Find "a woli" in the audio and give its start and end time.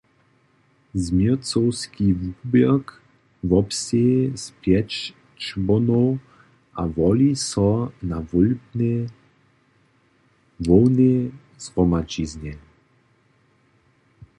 6.81-7.31